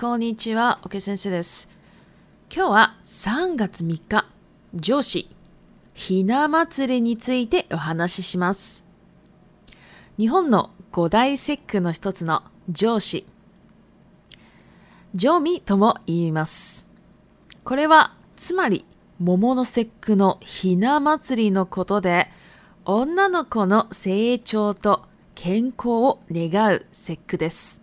[0.00, 1.68] こんにちは、おけ先生です。
[2.50, 4.26] 今日は3月3日、
[4.74, 5.28] 上司、
[5.92, 8.86] ひな祭りについてお話しします。
[10.16, 13.26] 日本の五大節句の一つの上司、
[15.14, 16.88] 上味とも言います。
[17.62, 18.86] これは、つまり、
[19.18, 22.28] 桃の節句のひな祭りのことで、
[22.86, 25.02] 女の子の成長と
[25.34, 27.79] 健康を願う節句です。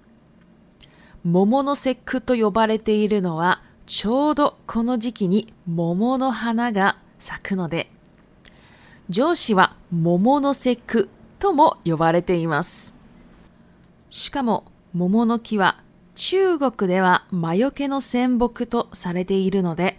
[1.29, 7.91] 桃の節句と呼ばれているのは、ちょうどこの時期に桃の花が咲くので、
[9.09, 11.09] 上司は桃の節句
[11.39, 12.95] とも呼ばれています。
[14.09, 15.83] しかも桃の木は
[16.15, 19.97] 中国では魔除けの戦木とされているので、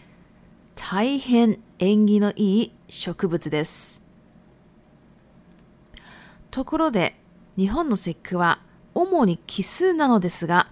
[0.77, 4.03] 大変縁起のいい植物です。
[6.51, 7.17] ところで
[7.59, 8.61] 日本の節句は
[8.95, 10.69] 主に奇数なのですが、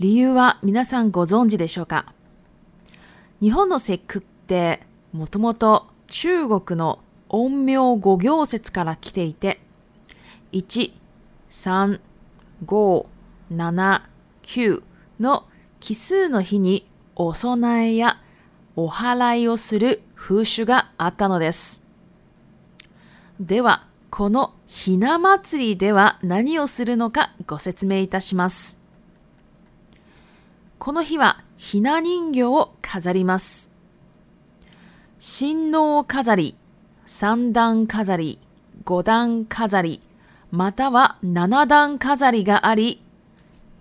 [0.00, 2.06] 理由は皆さんご存知でしょうか
[3.42, 4.80] 日本の節句って
[5.12, 9.60] もともと中国の陰陽五行説から来ていて
[10.52, 10.92] 1、
[11.50, 12.00] 3、
[12.64, 13.06] 5、
[13.52, 14.00] 7、
[14.42, 14.82] 9
[15.20, 15.44] の
[15.80, 18.22] 奇数の日にお供えや
[18.76, 21.84] お祓いをする風習があったのです。
[23.38, 28.79] では、このひな祭りでは何をするのかご説明いたします。
[30.80, 33.70] この日はひな人形を飾ります。
[35.18, 36.56] 新王飾り、
[37.04, 38.38] 三段飾り、
[38.84, 40.00] 五段飾り、
[40.50, 43.02] または七段飾りがあり、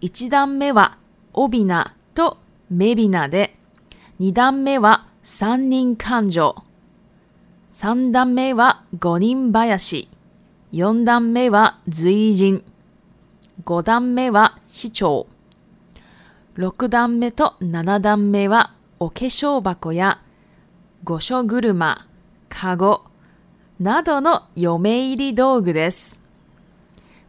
[0.01, 0.97] 一段目は
[1.33, 2.37] 帯なと
[2.69, 3.55] メビナで、
[4.19, 6.53] 二段目は三人勘定、
[7.69, 10.09] 三段目は五人林、
[10.73, 12.61] 四段目は随人、
[13.63, 15.27] 五段目は市長。
[16.59, 20.19] 6段目と7段目はお化粧箱や
[21.05, 22.05] 御所車、
[22.49, 23.05] かご
[23.79, 26.21] などの嫁入り道具です。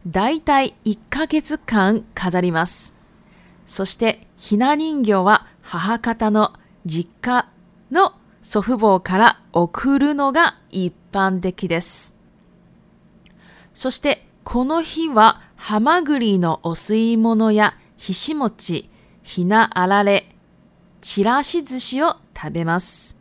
[0.05, 2.97] だいたい1ヶ月間飾ります。
[3.65, 6.51] そしてひな人形は母方の
[6.85, 7.47] 実家
[7.89, 12.17] の祖父母から送るのが一般的です。
[13.73, 18.89] そしてこの日はハマグリのお吸い物やひし餅、
[19.23, 20.27] ひなあられ、
[21.01, 23.17] ちらし寿司を食べます。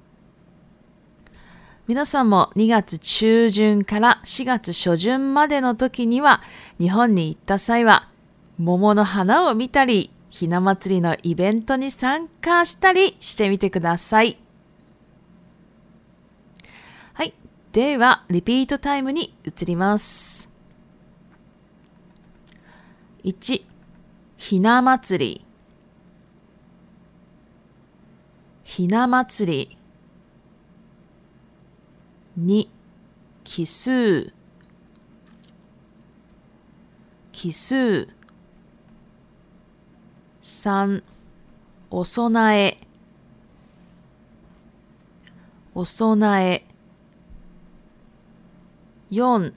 [1.86, 6.40] 皆さんも2月中旬から4月初旬までの時には
[6.78, 8.08] 日本に行った際は
[8.58, 14.38] 桃の花を見たりひな祭りのイベントに参加したりしてみてください。
[17.14, 17.34] はい。
[17.72, 20.52] では、リピートタイムに移ります。
[23.24, 23.62] 1、
[24.38, 25.46] ひな祭り。
[28.72, 29.76] ひな祭り。
[32.44, 32.70] に、
[33.42, 34.32] 奇数。
[37.32, 38.06] 奇数。
[40.40, 41.02] 三、
[41.90, 42.78] お供え。
[45.74, 46.56] お供え。
[49.10, 49.52] 四、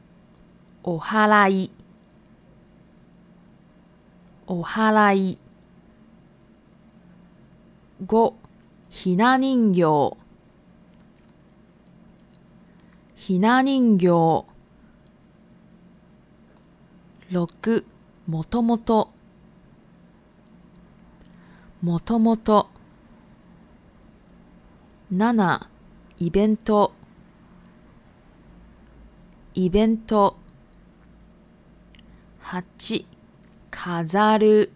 [0.82, 1.72] お払い。
[4.48, 5.38] お払い。
[8.08, 8.36] 五、
[8.94, 10.16] ひな人形
[13.16, 14.46] ひな人形
[17.32, 17.86] 六
[18.28, 19.10] もともと
[21.82, 22.68] もともと
[25.10, 25.68] 七
[26.20, 26.94] イベント
[29.56, 30.38] イベント
[32.42, 33.08] 八
[33.72, 34.72] 飾る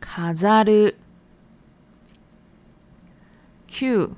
[0.00, 0.96] 飾る
[3.74, 4.08] 9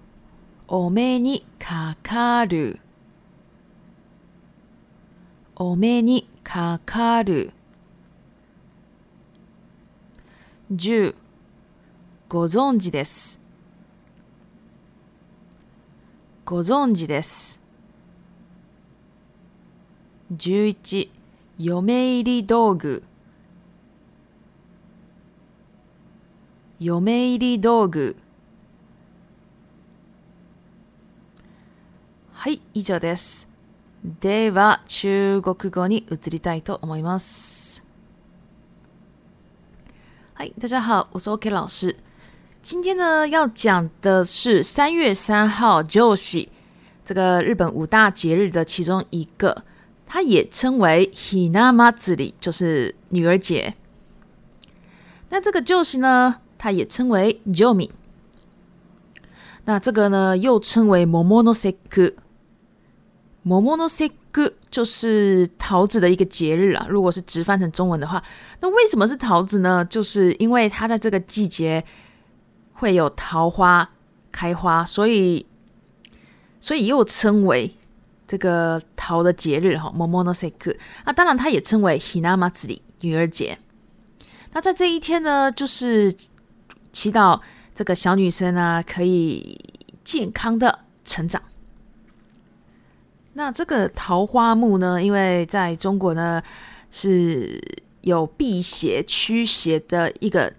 [0.69, 2.79] お目にかかる
[5.55, 7.53] お目にかかる
[10.71, 11.15] 10
[12.29, 13.41] ご存知です
[16.45, 17.63] ご存知です
[20.37, 21.09] 11
[21.57, 23.03] 嫁入り道具
[26.79, 28.17] 嫁入り道具
[32.47, 33.51] はい、以上です。
[34.21, 37.85] では、中国語に移りたいと思います。
[40.35, 41.97] はい、大家好，我是 OK 老师。
[42.63, 46.49] 今天呢，要讲的是三月三号就是
[47.05, 49.65] 这个日本五大节日的其中一个，
[50.07, 53.75] 它也称为 Hinamatsuri，就是女儿节。
[55.31, 57.91] 那这个就是呢，它也称为 Jomi。
[59.65, 62.15] 那这个呢，又称为 Momonoseki。
[63.47, 66.85] Momono s u 就是桃子的一个节日啊。
[66.91, 68.23] 如果是直翻成中文的话，
[68.61, 69.85] 那为什么是桃子呢？
[69.85, 71.83] 就是因为它在这个季节
[72.73, 73.89] 会有桃花
[74.33, 75.47] 开花，所以
[76.61, 77.73] 所以又称为
[78.27, 79.93] 这个桃的节日哈。
[79.97, 80.53] Momono s u
[81.07, 83.57] 那当然它也称为 h i n a m a z i 女儿节。
[84.53, 86.13] 那在这一天呢，就是
[86.93, 87.41] 祈祷
[87.75, 89.59] 这个小女生啊可以
[90.05, 91.41] 健康的成长。
[93.37, 95.03] 那这个桃花木呢？
[95.03, 96.43] 因为在中国呢
[96.91, 97.61] 是
[98.01, 100.51] 有辟邪驱邪的一个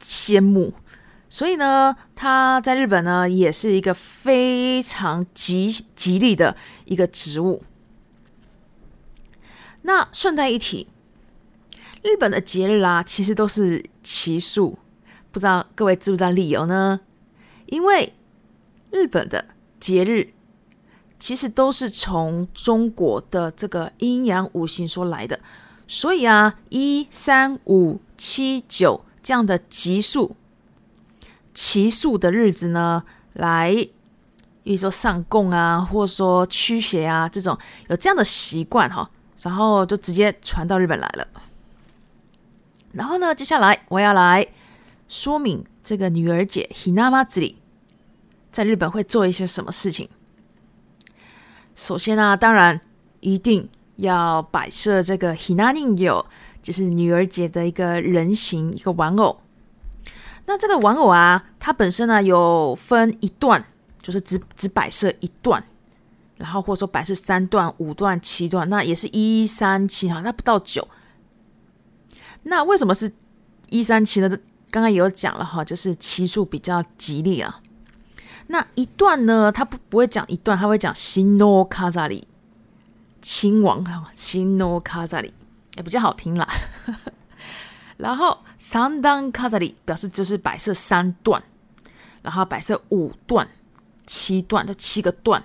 [0.00, 0.72] 仙木，
[1.28, 7.64] 所以呢，它在日本呢也是一个非常吉吉利的一个植物。
[9.82, 10.86] 那顺带一提，
[12.02, 14.78] 日本的节日啊，其实都是奇数，
[15.32, 17.00] 不知道各位知不知道理由呢？
[17.66, 18.12] 因为
[18.92, 19.46] 日本的
[19.80, 20.28] 节日。
[21.20, 25.38] 其实都是从中国的这个阴阳五行说来的，
[25.86, 30.34] 所以啊，一、三、五、七、九这样的奇数，
[31.52, 33.70] 奇数的日子呢，来，
[34.64, 37.56] 比如说上供啊，或者说驱邪啊，这种
[37.88, 39.08] 有这样的习惯哈，
[39.42, 41.28] 然后就直接传到日本来了。
[42.92, 44.44] 然后呢，接下来我要来
[45.06, 47.56] 说明这个女儿节 h i n a m a z i
[48.50, 50.08] 在日本会做一些什么事情。
[51.80, 52.78] 首先啊，当然
[53.20, 53.66] 一定
[53.96, 56.26] 要摆设这个 Hinaningyo，
[56.60, 59.40] 就是女儿节的一个人形一个玩偶。
[60.44, 63.64] 那这个玩偶啊，它本身呢有分一段，
[64.02, 65.64] 就是只只摆设一段，
[66.36, 70.86] 然后或者说摆设三段、五段、七段，那也是一三七哈，那不到九。
[72.42, 73.10] 那为什么是
[73.70, 74.28] 一三七呢？
[74.70, 77.62] 刚刚也有讲了哈，就是七数比较吉利啊。
[78.50, 79.50] 那一段呢？
[79.52, 82.26] 他不不会讲一段，他会讲新诺卡扎里
[83.22, 85.32] 亲王哈，新诺卡扎里
[85.76, 86.46] 也比较好听啦。
[87.98, 91.40] 然后三段卡扎里表示就是摆设三段，
[92.22, 93.48] 然后摆设五段、
[94.04, 95.44] 七段，就七个段。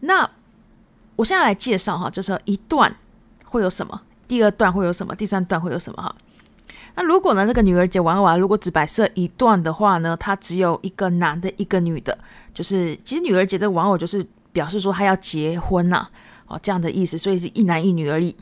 [0.00, 0.28] 那
[1.16, 2.94] 我现在来介绍哈，就是一段
[3.46, 6.14] 会有什么，第二段会有什么，第三段会有什么哈。
[6.94, 12.16] 那如果呢，这个女儿节玩偶如果只摆设一段的话呢，它只有一个男的，一个女的，
[12.52, 16.06] 就是其实女儿节的玩偶就是表示说她要结婚呐，
[16.46, 18.34] 哦这样的意思，所以是一男一女而已。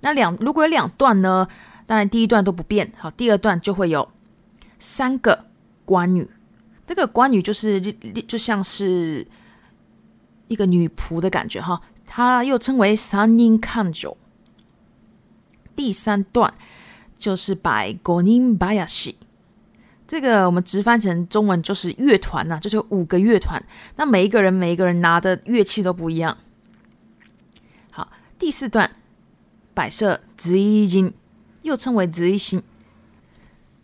[0.00, 1.46] 那两如果有两段呢，
[1.86, 4.08] 当然第一段都不变，好，第二段就会有
[4.80, 5.46] 三个
[5.84, 6.28] 官女，
[6.84, 7.80] 这个官女就是
[8.26, 9.24] 就像是
[10.48, 14.16] 一个女仆的感觉哈，她又称为三英看九，
[15.76, 16.52] 第三段。
[17.22, 19.14] 就是摆 Gonin Bayashi，
[20.08, 23.62] 这个我们直翻成中文就是乐团呐，就是五个乐团。
[23.94, 26.36] 那每一个人每一个人拿的乐器都不一样。
[27.92, 28.08] 好，
[28.40, 28.90] 第四段
[29.72, 31.14] 摆设直一金，
[31.62, 32.60] 又称为直一星。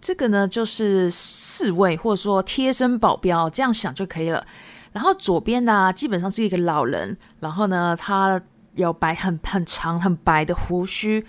[0.00, 4.45] 这个呢就是侍卫或者说贴身保镖，这样想就可以了。
[4.92, 8.40] 然后左边呢基本上是一个老人，然后呢他
[8.75, 11.25] 有白很很长很白的胡须。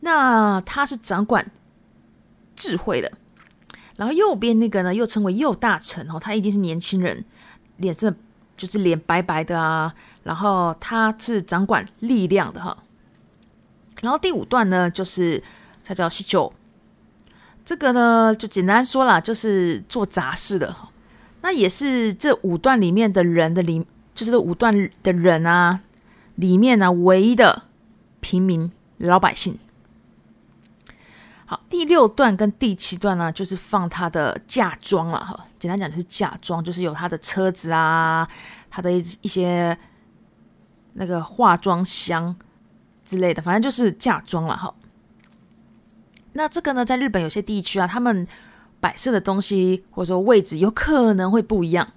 [0.00, 1.50] 那他是掌管
[2.56, 3.12] 智慧的，
[3.96, 7.24] 然后右边那个呢，又称为右大臣哦，他一定是年轻人，
[7.78, 7.94] 脸
[8.56, 9.94] 就是脸白白的啊。
[10.22, 12.76] 然后他是掌管力量的哈。
[14.02, 15.42] 然后第五段呢，就是
[15.84, 16.50] 他叫西九，
[17.64, 20.90] 这个呢就简单说了，就是做杂事的哈。
[21.42, 25.80] 那也是这五段里面的人的里，就是这五段的人啊，
[26.34, 27.62] 里面呢唯一的
[28.20, 29.58] 平民老百姓。
[31.50, 35.36] 好，第六段跟第七段呢，就是放他的嫁妆了哈。
[35.58, 38.28] 简单讲就是嫁妆，就是有他的车子啊，
[38.70, 39.76] 他的一一些
[40.92, 42.36] 那个化妆箱
[43.04, 44.72] 之类的，反正就是嫁妆了哈。
[46.34, 48.24] 那这个呢，在日本有些地区啊，他们
[48.78, 51.88] 摆设的东西或者说位置有可能会不一样，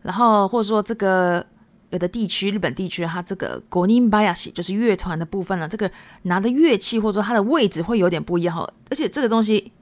[0.00, 1.44] 然后或者说这个。
[1.90, 5.90] 有的地区，日本地区，它这个 g o n i m b a s h i 就是乐团的部分呢，这个
[6.22, 9.72] 拿的乐器或者说它的位置会有点不一样哈，而且这个东西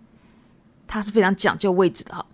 [0.87, 2.27] 它是非常讲究位置的哈。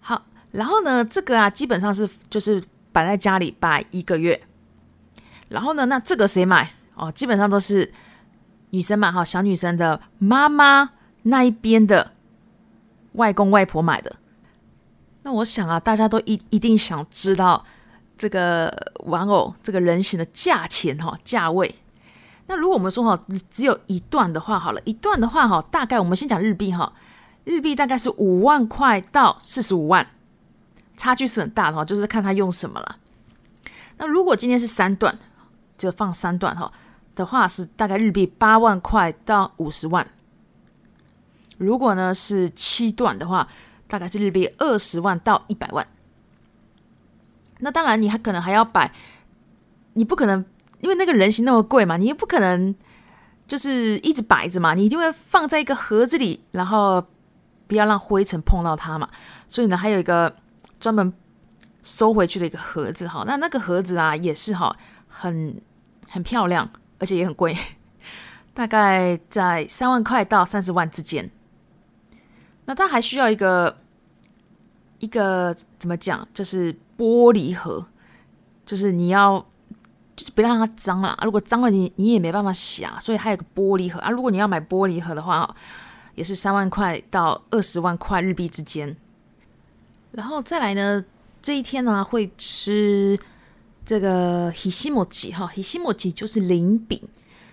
[0.00, 4.38] 好，然后呢，这个啊基本上是就是摆在家里摆一个月。
[5.48, 7.10] 然后呢，那这个谁买哦？
[7.10, 7.90] 基本上都是
[8.70, 10.90] 女生嘛哈，小女生的妈妈
[11.22, 12.12] 那一边的
[13.12, 14.14] 外公外婆买的。
[15.22, 17.64] 那我想啊，大家都一一定想知道。
[18.18, 21.72] 这个玩偶这个人形的价钱哈价位，
[22.48, 26.92] 那如果我们说哈只有一段的话，好了一段的话哈，大概我们先讲日币哈，
[27.44, 30.04] 日币大概是五万块到四十五万，
[30.96, 32.96] 差距是很大的哈，就是看他用什么了。
[33.98, 35.16] 那如果今天是三段，
[35.78, 36.72] 就放三段哈
[37.14, 40.04] 的话是大概日币八万块到五十万。
[41.56, 43.46] 如果呢是七段的话，
[43.86, 45.86] 大概是日币二十万到一百万。
[47.58, 48.90] 那当然，你还可能还要摆，
[49.94, 50.44] 你不可能
[50.80, 52.74] 因为那个人形那么贵嘛，你也不可能
[53.46, 57.04] 就是一直摆着嘛，你一定会放在一个盒子里，然后
[57.66, 59.08] 不要让灰尘碰到它嘛。
[59.48, 60.34] 所以呢，还有一个
[60.78, 61.12] 专门
[61.82, 64.76] 收回去的一个盒子，哈，那那个盒子啊，也是哈，
[65.08, 65.60] 很
[66.08, 67.56] 很漂亮，而且也很贵，
[68.54, 71.30] 大概在三万块到三十万之间。
[72.66, 73.78] 那它还需要一个
[74.98, 76.72] 一个怎么讲，就是。
[76.98, 77.86] 玻璃盒，
[78.66, 79.38] 就是你要，
[80.16, 81.16] 就是别让它脏啦。
[81.22, 82.98] 如果脏了，你你也没办法洗啊。
[83.00, 84.10] 所以它有个玻璃盒啊。
[84.10, 85.56] 如果你要买玻璃盒的话，
[86.16, 88.96] 也是三万块到二十万块日币之间。
[90.10, 91.02] 然后再来呢，
[91.40, 93.16] 这一天呢会吃
[93.86, 97.00] 这个ひしもじ哈，ひしもじ就是菱饼，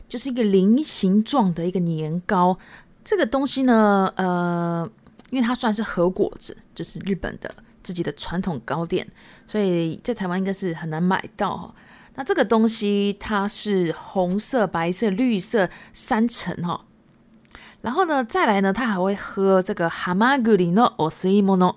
[0.10, 2.58] 就是一个菱形状的一个年糕。
[3.04, 4.90] 这个东西呢，呃，
[5.30, 7.54] 因为它算是和果子，就是日本的。
[7.86, 9.08] 自己的传统糕点，
[9.46, 11.56] 所以在台湾应该是很难买到。
[11.56, 11.74] 哈。
[12.16, 16.86] 那这个东西它是红色、白色、绿色三层哈。
[17.82, 21.76] 然后呢，再来呢，他还会喝这个蛤蟆蛤蜊呢，osimo 呢。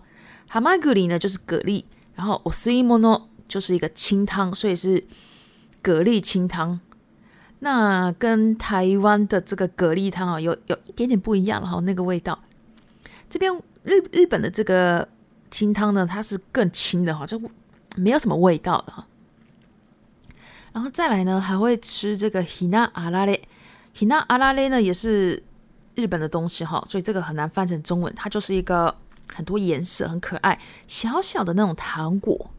[0.49, 1.85] 蛤蟆蛤蜊呢就是蛤蜊，
[2.15, 5.05] 然后 osimo 呢就是一个清汤，所以是
[5.83, 6.81] 蛤蜊清汤。
[7.59, 12.39] 那跟台湾的这个蛤蜊汤啊，有有一点点不一样哈，那个味道。
[13.29, 13.53] 这边
[13.85, 15.07] 日日本的这个。
[15.51, 17.41] 清汤呢，它是更清的哈，就
[17.97, 19.07] 没有什么味道的哈。
[20.73, 25.43] 然后再来呢，还会吃这个 h i n a a Arare，h i n a a a r a e 呢也是
[25.95, 28.13] 日本的东西哈，所以这个很难翻成中文。
[28.15, 28.95] 它就是一个
[29.33, 32.51] 很多颜色、很可爱、小小的那种糖果。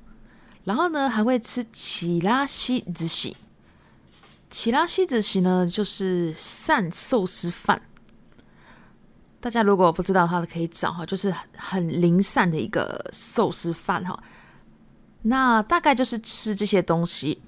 [0.66, 3.36] 然后呢，还会吃起拉西子喜。
[4.50, 7.82] 起拉西子喜呢就是扇寿司饭。
[9.42, 14.18] 大家如果不知道，它话，可以找哈，就是很很零散的一个寿司饭哈。
[15.24, 17.42] 那大概就是吃这些东西。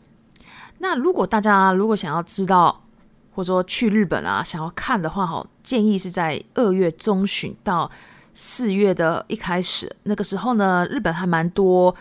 [0.80, 2.86] 那如果大家如果想要知道，
[3.36, 7.90] 或者说去日本啊想要看的话哈，建议是在二月中旬到
[8.34, 11.94] 四月的一开始，那个时候呢，日本还蛮多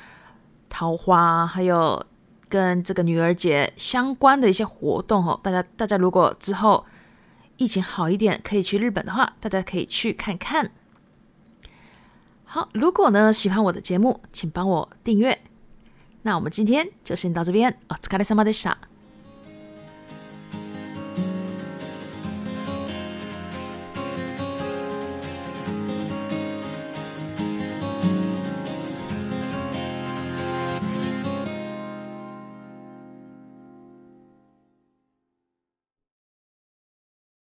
[0.69, 2.01] 桃花，还有
[2.49, 5.39] 跟这个女儿节相关的一些活动哈。
[5.43, 6.85] 大家大家如果之后。
[7.61, 10.71] 疫情好一点，可以去日本的话，大家可以去看看。
[12.45, 15.39] 好，如果呢喜欢我的节目，请帮我订阅。
[16.23, 17.77] 那我们今天就先到这边。